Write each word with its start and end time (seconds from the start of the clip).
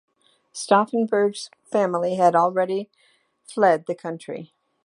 Stauffenberg's 0.51 1.51
family 1.63 2.15
had 2.15 2.35
already 2.35 2.89
fled 3.45 3.85
the 3.85 3.93
country. 3.93 4.51